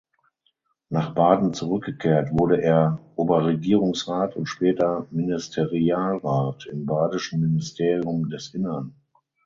[0.89, 8.95] Nach Baden zurückgekehrt wurde er Oberregierungsrat und später Ministerialrat im Badischen Ministerium des Innern.